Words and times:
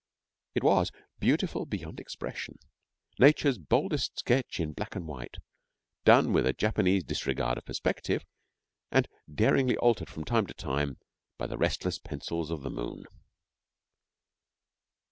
It 0.55 0.63
was 0.63 0.91
beautiful 1.19 1.67
beyond 1.67 1.99
expression, 1.99 2.57
Nature's 3.19 3.59
boldest 3.59 4.17
sketch 4.17 4.59
in 4.59 4.73
black 4.73 4.95
and 4.95 5.05
white, 5.07 5.37
done 6.05 6.33
with 6.33 6.47
a 6.47 6.53
Japanese 6.53 7.03
disregard 7.03 7.59
of 7.59 7.65
perspective, 7.65 8.25
and 8.89 9.07
daringly 9.31 9.77
altered 9.77 10.09
from 10.09 10.25
time 10.25 10.47
to 10.47 10.55
time 10.55 10.97
by 11.37 11.45
the 11.45 11.57
restless 11.59 11.99
pencils 11.99 12.49
of 12.49 12.63
the 12.63 12.71
moon. 12.71 13.03